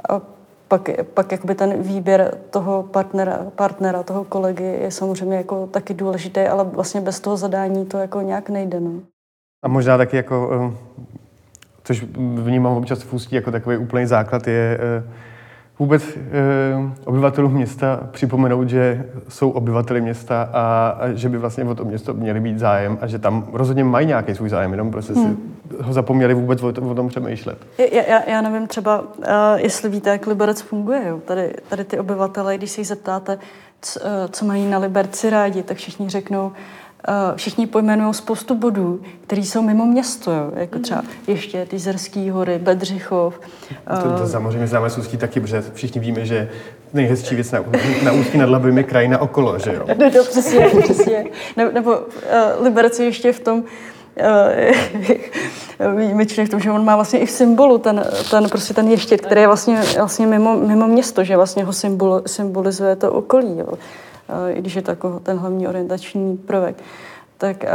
[0.08, 0.20] A
[0.68, 6.40] pak, pak jakoby ten výběr toho partnera, partnera, toho kolegy je samozřejmě jako taky důležitý,
[6.40, 8.80] ale vlastně bez toho zadání to jako nějak nejde.
[8.80, 8.92] No.
[9.62, 10.72] A možná taky jako,
[11.84, 12.04] což
[12.42, 14.78] vnímám občas v ústí jako takový úplný základ, je
[15.78, 16.16] vůbec e,
[17.04, 22.14] obyvatelům města připomenout, že jsou obyvateli města a, a že by vlastně o to město
[22.14, 25.26] měli být zájem a že tam rozhodně mají nějaký svůj zájem, jenom prostě hmm.
[25.26, 27.58] si ho zapomněli vůbec o, tom, o tom přemýšlet.
[27.78, 29.04] Já, já, já nevím třeba, uh,
[29.56, 31.08] jestli víte, jak Liberec funguje.
[31.08, 31.20] Jo?
[31.24, 33.38] Tady, tady ty obyvatele, když se jich zeptáte,
[33.80, 36.52] co, uh, co mají na Liberci rádi, tak všichni řeknou,
[37.36, 40.50] všichni pojmenují spoustu bodů, které jsou mimo město, jo?
[40.54, 40.82] jako mhm.
[40.82, 43.40] třeba ještě ty Zerský hory, Bedřichov.
[44.02, 46.48] To, to eh, samozřejmě známe z Ústí taky, protože všichni víme, že
[46.92, 47.64] nejhezčí věc na,
[48.02, 49.86] na Ústí nad Labem je krajina okolo, že jo?
[49.98, 51.24] No, to přesně, přesně.
[51.56, 53.58] Ne, nebo uh, Liberec ještě v tom,
[55.80, 58.88] uh, výjimečný v tom, že on má vlastně i v symbolu ten, ten, prostě ten
[58.88, 63.58] ještět, který je vlastně, vlastně mimo, mimo město, že vlastně ho symbol, symbolizuje to okolí.
[63.58, 63.68] Jo.
[64.28, 66.76] Eh, i když je to jako ten hlavní orientační prvek.
[67.38, 67.70] Tak, eh,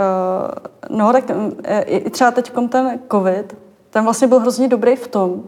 [0.89, 1.23] no, tak
[1.63, 3.57] eh, i třeba teď ten covid,
[3.89, 5.43] ten vlastně byl hrozně dobrý v tom,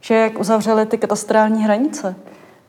[0.00, 2.16] že jak uzavřeli ty katastrální hranice,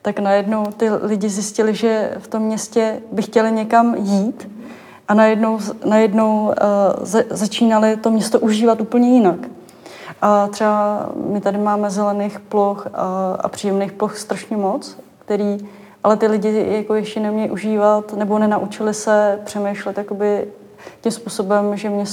[0.02, 4.52] tak najednou ty lidi zjistili, že v tom městě by chtěli někam jít
[5.08, 6.54] a najednou, najednou uh,
[7.02, 9.40] za, začínali to město užívat úplně jinak.
[10.22, 15.58] A třeba my tady máme zelených ploch a, a příjemných ploch strašně moc, který
[16.04, 20.48] ale ty lidi jako ještě nemějí užívat nebo nenaučili se přemýšlet jakoby
[21.02, 22.06] tím způsobem, že mě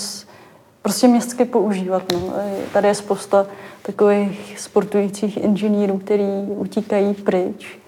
[0.82, 2.02] prostě městsky používat.
[2.12, 2.20] No.
[2.72, 3.46] Tady je spousta
[3.82, 7.78] takových sportujících inženýrů, kteří utíkají pryč,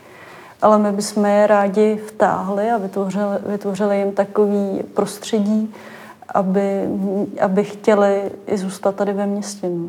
[0.62, 5.74] ale my bychom je rádi vtáhli a vytvořili, vytvořili jim takový prostředí,
[6.28, 6.88] aby,
[7.40, 9.68] aby chtěli i zůstat tady ve městě.
[9.68, 9.88] No.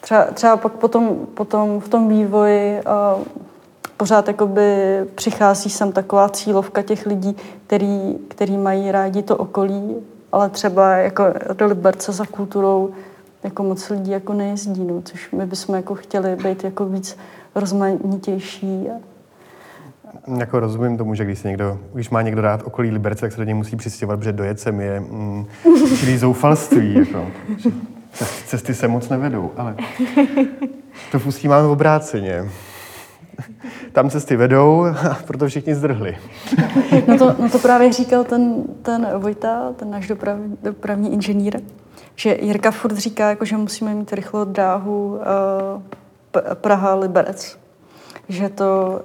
[0.00, 2.80] Třeba, třeba pak potom, potom v tom vývoji
[3.16, 3.24] uh,
[3.98, 4.62] pořád jakoby
[5.14, 9.96] přichází sem taková cílovka těch lidí, který, který mají rádi to okolí,
[10.32, 11.24] ale třeba jako
[11.58, 12.90] do Liberce za kulturou
[13.42, 17.18] jako moc lidí jako nejezdí, no, což my bychom jako chtěli být jako víc
[17.54, 18.88] rozmanitější.
[20.38, 23.38] Jako rozumím tomu, že když, se někdo, když má někdo rád okolí Liberce, tak se
[23.38, 25.46] do něj musí přistěhovat, protože dojecem je mm,
[26.16, 26.94] zoufalství.
[26.94, 27.26] Jako.
[28.46, 29.76] Cesty se moc nevedou, ale
[31.12, 32.44] to v ústí máme obráceně.
[33.92, 34.86] Tam cesty vedou,
[35.26, 36.16] proto všichni zdrhli.
[37.06, 41.60] No to, no to právě říkal ten, ten Vojta, ten náš dopravní, dopravní inženýr,
[42.16, 45.82] že Jirka furt říká, jako, že musíme mít rychlou dráhu uh,
[46.54, 47.58] Praha-Liberec.
[48.28, 49.02] Že to,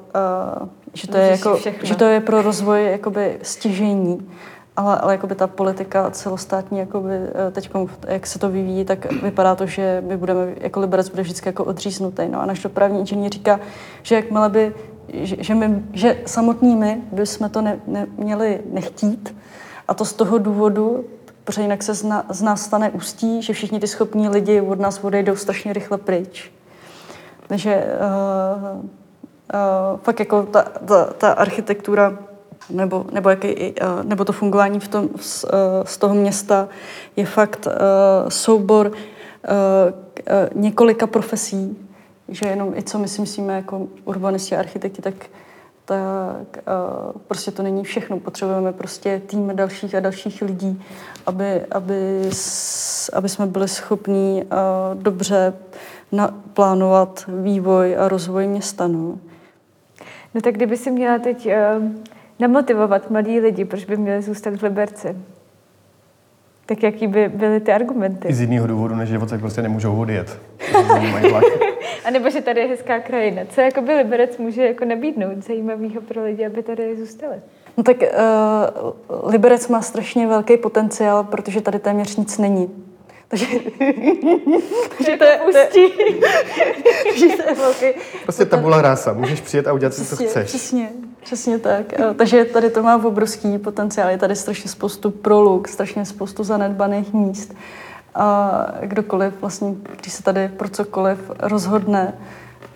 [0.62, 4.30] uh, že to, je jako, že to je pro rozvoj jakoby stěžení.
[4.76, 7.70] Ale, ale jakoby ta politika celostátní, jakoby, eh, teď,
[8.08, 11.64] jak se to vyvíjí, tak vypadá to, že my budeme, jako Liberec bude vždycky jako
[11.64, 12.24] odříznutý.
[12.30, 13.60] No a náš dopravní inženýr říká,
[14.04, 14.74] že jakmile by,
[15.14, 19.36] že, že, my, že samotní my bychom to ne, ne, měli nechtít,
[19.88, 21.06] a to z toho důvodu,
[21.44, 24.80] protože jinak se z, na, z nás stane ústí, že všichni ty schopní lidi od
[24.80, 26.52] nás odejdou strašně rychle pryč.
[27.48, 32.18] Takže uh, uh, fakt jako ta, ta, ta architektura
[32.70, 35.50] nebo, nebo, jaký, uh, nebo to fungování v tom, z, uh,
[35.84, 36.68] z toho města
[37.16, 38.92] je fakt uh, soubor
[40.56, 41.78] několika profesí,
[42.28, 45.14] že jenom i co my si myslíme jako urbanisti a architekti, tak
[45.86, 46.58] tak
[47.28, 48.20] prostě to není všechno.
[48.20, 50.84] Potřebujeme prostě tým dalších a dalších lidí,
[51.26, 52.30] aby, aby,
[53.14, 54.44] aby jsme byli schopní
[54.94, 55.54] dobře
[56.54, 58.88] plánovat vývoj a rozvoj města.
[58.88, 59.18] No.
[60.34, 61.84] no tak kdyby si měla teď uh,
[62.40, 65.16] namotivovat mladí lidi, proč by měli zůstat v Liberci?
[66.66, 68.28] Tak jaký by byly ty argumenty?
[68.28, 70.40] I z jiného důvodu, než že odsaď prostě nemůžou odjet.
[72.06, 73.42] A nebo že tady je hezká krajina.
[73.50, 77.36] Co jako by Liberec může jako nabídnout zajímavého pro lidi, aby tady zůstali?
[77.78, 82.70] No tak uh, Liberec má strašně velký potenciál, protože tady téměř nic není.
[83.28, 83.48] Takže,
[84.98, 85.88] takže to je, pustí.
[87.10, 87.86] takže to je velký...
[88.24, 89.14] Prostě tabula rása.
[89.14, 90.48] Můžeš přijet a udělat si, co chceš.
[90.48, 90.90] Přesně,
[91.24, 91.94] přesně tak.
[92.16, 94.10] Takže tady to má obrovský potenciál.
[94.10, 97.54] Je tady strašně spoustu proluk, strašně spoustu zanedbaných míst.
[98.16, 102.14] A kdokoliv vlastně, když se tady pro cokoliv rozhodne,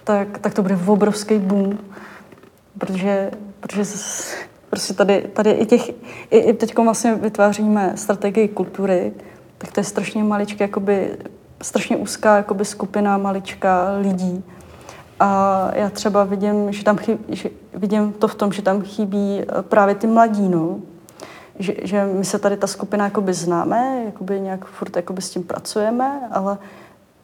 [0.03, 1.77] tak, tak to bude obrovský boom.
[2.77, 3.83] Protože, protože
[4.69, 5.89] prostě tady, tady i těch,
[6.31, 9.13] i, i teď vlastně vytváříme strategii kultury,
[9.57, 11.17] tak to je strašně maličké, jakoby,
[11.61, 14.43] strašně úzká jakoby skupina malička lidí.
[15.19, 19.41] A já třeba vidím, že tam chybí, že vidím to v tom, že tam chybí
[19.41, 20.79] eh, právě ty mladí, no.
[21.59, 25.43] Že, že my se tady ta skupina jakoby známe, jakoby nějak furt jakoby s tím
[25.43, 26.57] pracujeme, ale,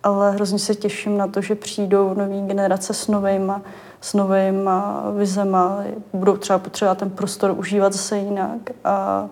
[0.03, 3.61] ale hrozně se těším na to, že přijdou nové generace s novejma,
[4.01, 9.27] s novejma vizema, budou třeba potřebovat ten prostor užívat zase jinak a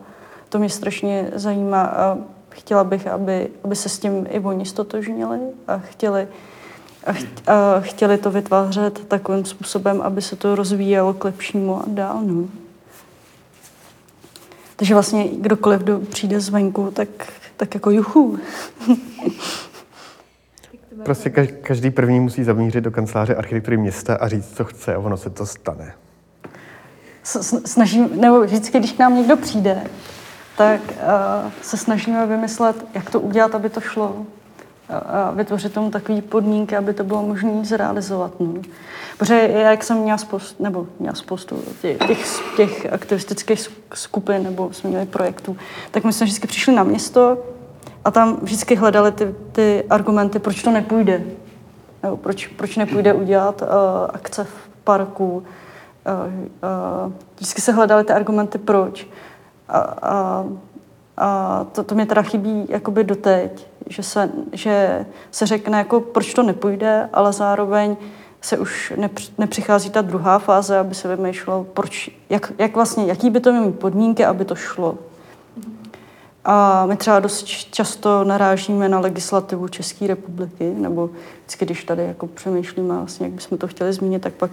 [0.49, 1.83] to mě strašně zajímá.
[1.83, 2.17] A
[2.49, 6.27] chtěla bych, aby, aby se s tím i oni stotožnili a chtěli,
[7.03, 11.83] a, cht, a chtěli to vytvářet takovým způsobem, aby se to rozvíjelo k lepšímu a
[11.87, 12.21] dál.
[12.21, 12.47] No.
[14.75, 17.09] Takže vlastně kdokoliv, kdo přijde zvenku, tak,
[17.57, 18.39] tak jako juchu.
[21.03, 21.29] Prostě
[21.61, 25.29] každý první musí zamířit do kanceláře architektury města a říct, co chce a ono se
[25.29, 25.93] to stane.
[27.65, 29.83] Snažím, nebo vždycky, když k nám někdo přijde,
[30.57, 34.25] tak uh, se snažíme vymyslet, jak to udělat, aby to šlo.
[34.91, 38.39] A vytvořit tomu takové podmínky, aby to bylo možné zrealizovat.
[38.39, 38.53] No.
[39.17, 42.27] Protože jak jsem měla spoustu, nebo měla spoustu těch,
[42.57, 45.57] těch, aktivistických skupin, nebo jsme měli projektů,
[45.91, 47.37] tak my jsme vždycky přišli na město
[48.05, 51.23] a tam vždycky hledali ty, ty argumenty, proč to nepůjde.
[52.03, 53.67] Nebo proč, proč nepůjde udělat uh,
[54.13, 55.31] akce v parku.
[55.33, 55.43] Uh,
[57.05, 59.07] uh, vždycky se hledali ty argumenty, proč.
[59.67, 60.45] A, a,
[61.21, 66.33] a to, to mě teda chybí jakoby doteď, že se, že se řekne, jako, proč
[66.33, 67.97] to nepůjde, ale zároveň
[68.41, 68.93] se už
[69.37, 73.65] nepřichází ta druhá fáze, aby se vymýšlelo, proč, jak, jak vlastně, jaký by to mělo
[73.65, 74.97] mít podmínky, aby to šlo.
[76.45, 82.27] A my třeba dost často narážíme na legislativu České republiky, nebo vždycky, když tady jako
[82.27, 84.51] přemýšlíme, vlastně, jak bychom to chtěli zmínit, tak pak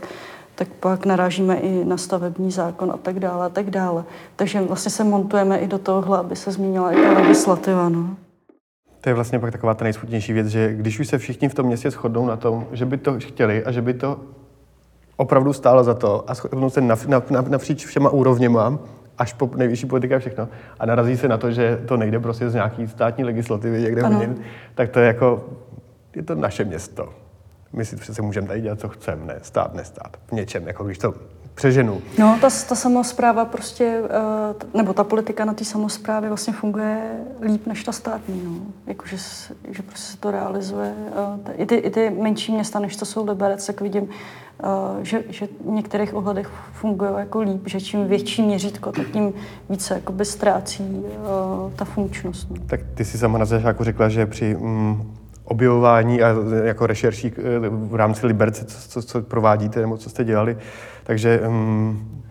[0.59, 4.05] tak pak narážíme i na stavební zákon a tak dále a tak dále.
[4.37, 7.89] Takže vlastně se montujeme i do tohohle, aby se zmínila i ta legislativa.
[7.89, 8.17] No.
[9.01, 11.67] To je vlastně pak taková ta nejsmutnější věc, že když už se všichni v tom
[11.67, 14.21] městě shodnou na tom, že by to chtěli a že by to
[15.17, 16.81] opravdu stálo za to a shodnou se
[17.49, 18.79] napříč všema úrovněma,
[19.19, 22.51] až po nejvyšší politika a všechno, a narazí se na to, že to nejde prostě
[22.51, 24.37] z nějaký státní legislativy někde v
[24.75, 25.45] tak to je jako,
[26.17, 27.28] je to naše město
[27.73, 30.17] my si přece můžeme tady dělat, co chceme, ne stát, nestát.
[30.29, 31.15] V něčem, jako když to
[31.59, 32.03] přeženu.
[32.19, 37.01] No, ta, ta samozpráva prostě, eh, nebo ta politika na té samozprávě vlastně funguje
[37.43, 38.51] líp než ta státní, no.
[38.87, 39.17] Jako, že,
[39.71, 40.95] že prostě se to realizuje.
[41.49, 45.25] Eh, I ty, I ty menší města, než to jsou Liberec, tak vidím, eh, že,
[45.29, 49.33] že v některých ohledech fungují jako líp, že čím větší měřítko, tak tím
[49.71, 51.03] více jakoby ztrácí
[51.77, 52.51] ta funkčnost.
[52.51, 52.57] No.
[52.67, 55.15] Tak ty si sama na začátku řekla, že při mm,
[55.49, 56.35] objevování a
[56.65, 57.33] jako rešerší
[57.71, 60.57] v rámci Liberce, co, co, co provádíte nebo co jste dělali.
[61.05, 62.23] Takže um,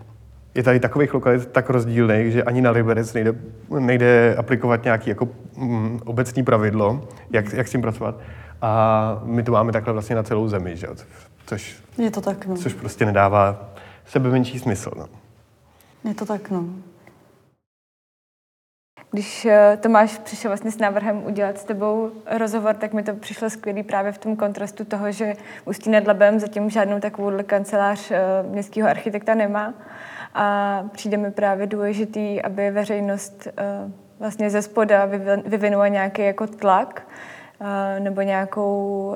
[0.54, 3.34] je tady takových lokalit tak rozdílných, že ani na Liberec nejde,
[3.78, 8.20] nejde aplikovat nějaké jako um, obecní pravidlo, jak, jak s tím pracovat.
[8.62, 10.86] A my to máme takhle vlastně na celou zemi, že?
[11.46, 12.56] Což, je to tak, no.
[12.56, 13.70] což prostě nedává
[14.06, 14.90] sebe menší smysl.
[14.96, 15.06] No.
[16.04, 16.64] Je to tak, no.
[19.10, 23.50] Když eh, Tomáš přišel vlastně s návrhem udělat s tebou rozhovor, tak mi to přišlo
[23.50, 25.34] skvělý právě v tom kontrastu toho, že
[25.64, 29.74] Ústí nad Labem zatím žádnou takovou kancelář eh, městského architekta nemá.
[30.34, 33.62] A přijde mi právě důležitý, aby veřejnost eh,
[34.18, 35.08] vlastně ze spoda
[35.44, 37.02] vyvinula nějaký jako tlak
[37.98, 39.14] nebo nějakou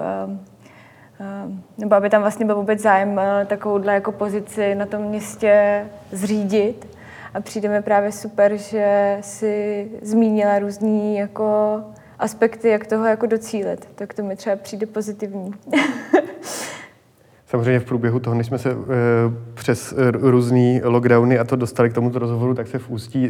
[1.78, 6.91] nebo aby tam vlastně byl vůbec zájem takovouhle jako pozici na tom městě zřídit.
[7.35, 11.80] A přijde mi právě super, že si zmínila různý jako
[12.18, 13.89] aspekty, jak toho jako docílit.
[13.95, 15.55] Tak to mi třeba přijde pozitivní.
[17.47, 18.74] Samozřejmě v průběhu toho, než jsme se e,
[19.55, 23.28] přes různé lockdowny a to dostali k tomuto rozhovoru, tak se v Ústí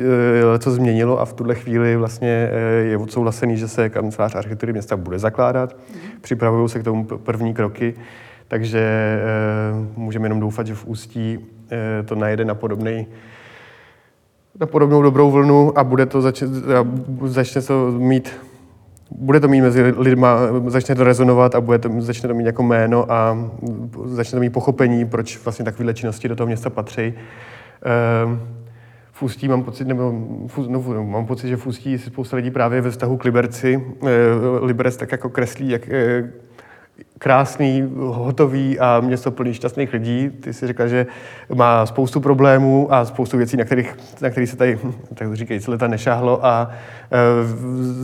[0.54, 4.72] e, co změnilo a v tuhle chvíli vlastně e, je odsouhlasený, že se kancelář architektury
[4.72, 5.76] města bude zakládat.
[5.94, 6.00] Mm.
[6.20, 7.94] Připravují se k tomu první kroky,
[8.48, 9.20] takže e,
[9.96, 11.38] můžeme jenom doufat, že v Ústí
[11.72, 13.06] e, to najede na podobný
[14.60, 16.42] na podobnou dobrou vlnu a bude to zač-
[17.24, 18.32] začne to mít
[19.18, 22.62] bude to mít mezi lidma, začne to rezonovat a bude to, začne to mít jako
[22.62, 23.50] jméno a
[24.04, 27.02] začne to mít pochopení, proč vlastně takovéhle činnosti do toho města patří.
[27.02, 28.40] Ehm,
[29.12, 30.12] v Ústí mám pocit, nebo
[30.68, 34.08] no, mám pocit, že v Ústí si spousta lidí právě ve vztahu k Liberci, eh,
[34.60, 36.30] Liberec tak jako kreslí, jak, eh,
[37.22, 40.30] krásný, hotový a město plný šťastných lidí.
[40.30, 41.06] Ty si řekla, že
[41.54, 44.78] má spoustu problémů a spoustu věcí, na kterých, na kterých se tady,
[45.14, 47.18] tak říkají, leta nešahlo a e,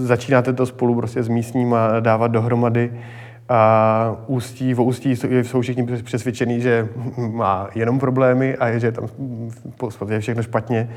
[0.07, 2.93] začínáte to spolu prostě s místníma dávat dohromady
[3.49, 9.09] a ústí, v ústí jsou všichni přesvědčení, že má jenom problémy a že tam
[10.09, 10.91] je všechno špatně.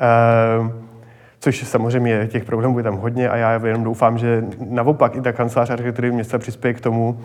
[0.00, 0.84] E,
[1.40, 5.32] což samozřejmě těch problémů je tam hodně a já jenom doufám, že naopak i ta
[5.32, 7.18] kancelář architektury města přispěje k tomu,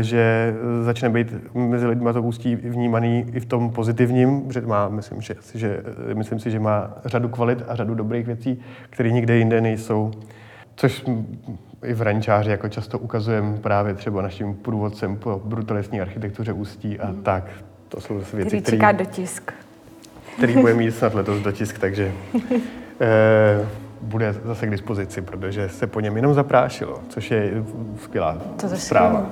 [0.00, 5.20] že začne být mezi lidmi to ústí vnímaný i v tom pozitivním, že má, myslím,
[5.20, 5.82] že, že,
[6.14, 10.10] myslím si, že má řadu kvalit a řadu dobrých věcí, které nikde jinde nejsou.
[10.76, 11.04] Což
[11.84, 17.10] i v Rančáři jako často ukazujeme právě třeba našim průvodcem po brutalistní architektuře Ústí a
[17.10, 17.22] mm.
[17.22, 17.44] tak.
[17.88, 19.52] To jsou věci, který čeká dotisk.
[20.36, 22.12] Který bude mít snad letos dotisk, takže
[23.00, 23.66] Eh,
[24.02, 27.64] bude zase k dispozici, protože se po něm jenom zaprášilo, což je
[28.02, 29.26] skvělá to zpráva.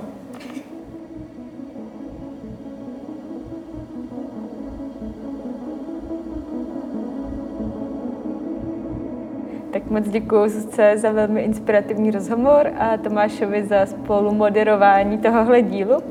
[9.73, 16.01] Tak moc děkuji Zuzce za velmi inspirativní rozhovor a Tomášovi za spolumoderování tohohle dílu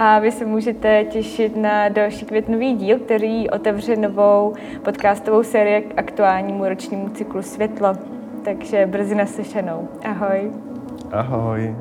[0.00, 5.98] a vy se můžete těšit na další květnový díl, který otevře novou podcastovou sérii k
[5.98, 7.92] aktuálnímu ročnímu cyklu Světlo.
[8.44, 9.88] Takže brzy naslyšenou.
[10.04, 10.50] Ahoj.
[11.12, 11.76] Ahoj.